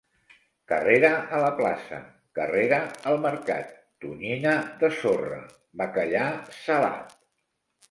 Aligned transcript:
Carrera 0.71 1.09
a 1.35 1.41
la 1.43 1.51
plaça, 1.59 1.99
carrera 2.39 2.79
al 3.13 3.19
mercat, 3.27 3.77
tonyina 4.07 4.57
de 4.83 4.91
sorra, 4.99 5.41
bacallà 5.85 6.27
salat. 6.65 7.17